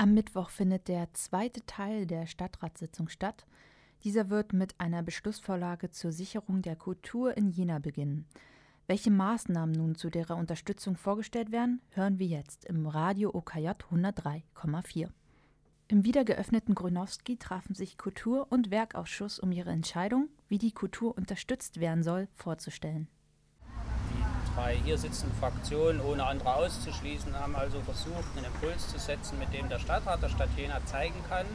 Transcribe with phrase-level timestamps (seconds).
[0.00, 3.48] Am Mittwoch findet der zweite Teil der Stadtratssitzung statt.
[4.04, 8.24] Dieser wird mit einer Beschlussvorlage zur Sicherung der Kultur in Jena beginnen.
[8.86, 15.08] Welche Maßnahmen nun zu deren Unterstützung vorgestellt werden, hören wir jetzt im Radio OKJ 103,4.
[15.88, 21.80] Im wiedergeöffneten Grünowski trafen sich Kultur- und Werkausschuss, um ihre Entscheidung, wie die Kultur unterstützt
[21.80, 23.08] werden soll, vorzustellen
[24.58, 29.52] drei hier sitzenden Fraktionen, ohne andere auszuschließen, haben also versucht, einen Impuls zu setzen, mit
[29.54, 31.46] dem der Stadtrat der Stadt Jena zeigen kann,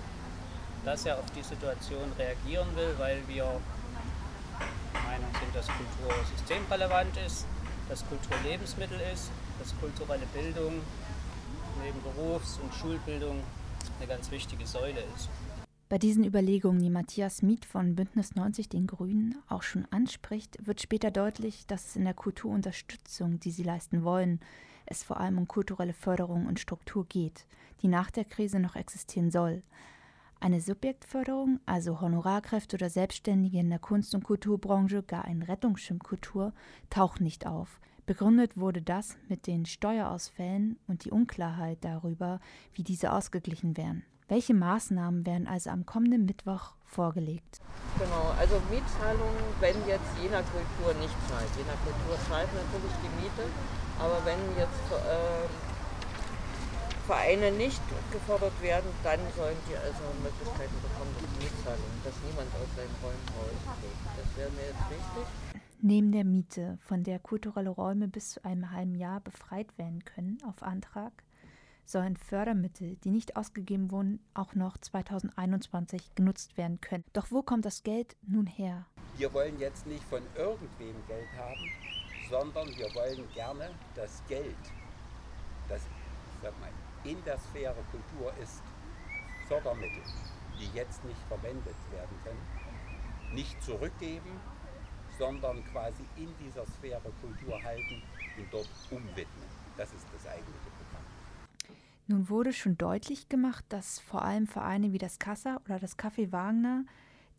[0.85, 3.43] dass er auf die Situation reagieren will, weil wir
[4.93, 7.45] der Meinung sind, dass Kultur systemrelevant ist,
[7.89, 10.81] dass Kultur Lebensmittel ist, dass kulturelle Bildung
[11.83, 13.43] neben Berufs- und Schulbildung
[13.99, 15.27] eine ganz wichtige Säule ist.
[15.89, 20.81] Bei diesen Überlegungen, die Matthias Miet von Bündnis 90 Den Grünen auch schon anspricht, wird
[20.81, 24.39] später deutlich, dass es in der Kulturunterstützung, die sie leisten wollen,
[24.85, 27.45] es vor allem um kulturelle Förderung und Struktur geht,
[27.81, 29.61] die nach der Krise noch existieren soll.
[30.43, 36.51] Eine Subjektförderung, also Honorarkräfte oder Selbstständige in der Kunst- und Kulturbranche, gar ein Rettungsschirm Kultur,
[36.89, 37.79] taucht nicht auf.
[38.05, 42.41] Begründet wurde das mit den Steuerausfällen und die Unklarheit darüber,
[42.73, 44.03] wie diese ausgeglichen werden.
[44.27, 47.61] Welche Maßnahmen werden also am kommenden Mittwoch vorgelegt?
[47.97, 51.47] Genau, also Mietzahlungen, wenn jetzt Jena Kultur nicht zahlt.
[51.55, 53.47] Jena Kultur zahlt natürlich die Miete,
[53.97, 55.72] aber wenn jetzt äh,
[57.05, 62.69] Vereine nicht gefordert werden, dann sollen die also Möglichkeiten bekommen, die Mietzahlungen, dass niemand aus
[62.77, 63.99] seinen Räumen rausgeht.
[64.17, 65.61] Das wäre mir jetzt wichtig.
[65.81, 70.37] Neben der Miete, von der kulturelle Räume bis zu einem halben Jahr befreit werden können
[70.47, 71.11] auf Antrag,
[71.83, 77.03] sollen Fördermittel, die nicht ausgegeben wurden, auch noch 2021 genutzt werden können.
[77.11, 78.85] Doch wo kommt das Geld nun her?
[79.17, 81.69] Wir wollen jetzt nicht von irgendwem Geld haben,
[82.29, 84.55] sondern wir wollen gerne das Geld,
[85.67, 85.81] das
[86.41, 86.69] sag mal,
[87.03, 88.61] in der Sphäre Kultur ist,
[89.47, 90.01] Fördermittel,
[90.59, 94.39] die jetzt nicht verwendet werden können, nicht zurückgeben,
[95.17, 98.01] sondern quasi in dieser Sphäre Kultur halten
[98.37, 99.47] und dort umwidmen.
[99.77, 101.03] Das ist das eigentliche Programm.
[102.07, 106.31] Nun wurde schon deutlich gemacht, dass vor allem Vereine wie das Kassa oder das Café
[106.31, 106.85] Wagner,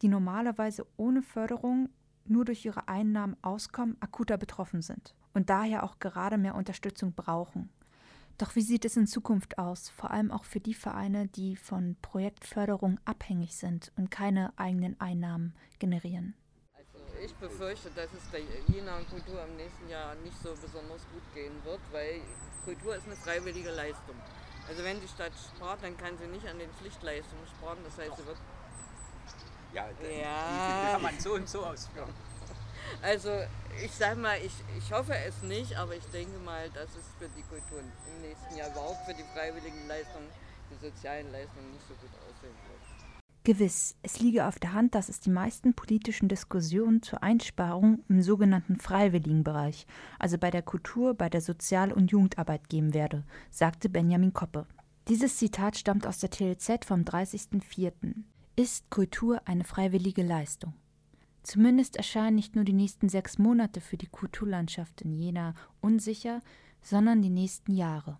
[0.02, 1.90] die normalerweise ohne Förderung
[2.26, 7.68] nur durch ihre Einnahmen auskommen, akuter betroffen sind und daher auch gerade mehr Unterstützung brauchen.
[8.38, 11.96] Doch wie sieht es in Zukunft aus, vor allem auch für die Vereine, die von
[12.02, 16.34] Projektförderung abhängig sind und keine eigenen Einnahmen generieren?
[16.76, 18.40] Also ich befürchte, dass es der
[18.74, 22.20] Jena und Kultur im nächsten Jahr nicht so besonders gut gehen wird, weil
[22.64, 24.16] Kultur ist eine freiwillige Leistung.
[24.68, 27.78] Also wenn die Stadt spart, dann kann sie nicht an den Pflichtleistungen sparen.
[27.84, 28.38] Das heißt, sie wird.
[29.72, 30.48] Ja, Ja.
[30.50, 32.10] diese kann man so und so ausführen.
[33.02, 33.30] Also
[33.82, 37.28] ich sag mal, ich, ich hoffe es nicht, aber ich denke mal, dass es für
[37.36, 40.28] die Kultur im nächsten Jahr überhaupt für die freiwilligen Leistungen,
[40.70, 42.94] die sozialen Leistungen nicht so gut aussehen wird.
[43.46, 48.22] Gewiss, es liege auf der Hand, dass es die meisten politischen Diskussionen zur Einsparung im
[48.22, 49.86] sogenannten Freiwilligenbereich,
[50.18, 54.66] also bei der Kultur, bei der Sozial- und Jugendarbeit geben werde, sagte Benjamin Koppe.
[55.08, 58.14] Dieses Zitat stammt aus der TLZ vom 30.04.
[58.56, 60.72] Ist Kultur eine freiwillige Leistung?
[61.44, 66.40] Zumindest erscheinen nicht nur die nächsten sechs Monate für die Kulturlandschaft in Jena unsicher,
[66.80, 68.18] sondern die nächsten Jahre.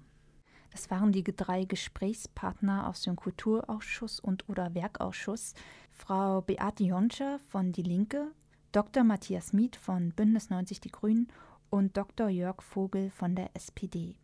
[0.71, 5.55] Das waren die drei Gesprächspartner aus dem Kulturausschuss und oder Werkausschuss,
[5.91, 8.31] Frau Beate Jonscher von Die Linke,
[8.73, 9.05] Dr.
[9.05, 11.29] Matthias Miet von Bündnis 90 Die Grünen
[11.71, 12.29] und Dr.
[12.29, 14.17] Jörg Vogel von der SPD.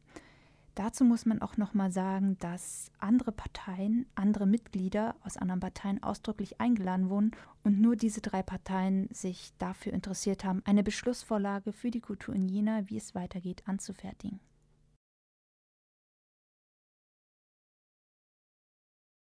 [0.75, 6.03] Dazu muss man auch noch mal sagen, dass andere Parteien, andere Mitglieder aus anderen Parteien
[6.03, 7.32] ausdrücklich eingeladen wurden
[7.64, 12.48] und nur diese drei Parteien sich dafür interessiert haben, eine Beschlussvorlage für die Kultur in
[12.48, 14.41] Jena, wie es weitergeht, anzufertigen.